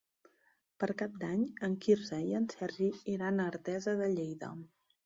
[0.83, 4.57] Per Cap d'Any en Quirze i en Sergi iran a Artesa de Lleida.